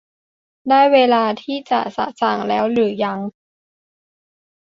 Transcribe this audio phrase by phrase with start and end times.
[0.69, 3.19] ได้เวลาที่จะสะสางแล้วหรือยัง?